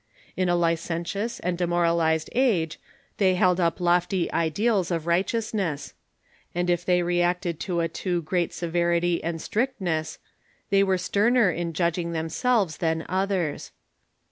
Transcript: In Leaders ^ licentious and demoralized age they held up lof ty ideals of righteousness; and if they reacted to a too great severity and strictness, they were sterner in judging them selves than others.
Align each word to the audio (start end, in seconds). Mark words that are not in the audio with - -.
In 0.35 0.47
Leaders 0.47 0.57
^ 0.57 0.59
licentious 0.61 1.39
and 1.41 1.57
demoralized 1.59 2.31
age 2.33 2.79
they 3.17 3.35
held 3.35 3.59
up 3.59 3.79
lof 3.79 4.09
ty 4.09 4.27
ideals 4.33 4.89
of 4.89 5.05
righteousness; 5.05 5.93
and 6.55 6.71
if 6.71 6.83
they 6.83 7.03
reacted 7.03 7.59
to 7.59 7.81
a 7.81 7.87
too 7.87 8.23
great 8.23 8.51
severity 8.51 9.23
and 9.23 9.39
strictness, 9.39 10.17
they 10.71 10.81
were 10.81 10.97
sterner 10.97 11.51
in 11.51 11.73
judging 11.73 12.13
them 12.13 12.29
selves 12.29 12.77
than 12.77 13.05
others. 13.07 13.71